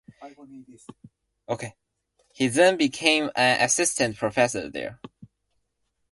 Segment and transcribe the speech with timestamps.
[2.33, 4.99] He then became an assistant professor there.